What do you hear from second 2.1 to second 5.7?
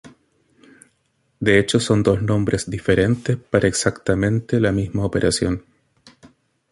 nombres diferentes para exactamente la misma operación.